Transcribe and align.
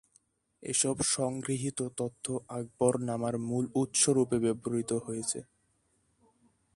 এসব 0.63 0.95
সংগৃহীত 1.15 1.79
তথ্য 1.97 2.25
আকবরনামার 2.49 3.35
মূল 3.47 3.65
উৎস 3.75 4.01
রূপে 4.09 4.37
ব্যবহূত 4.39 4.91
হয়েছে। 5.05 5.39